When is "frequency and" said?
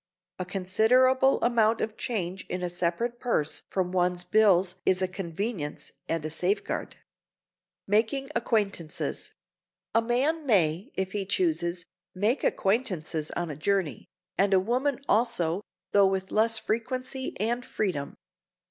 16.57-17.63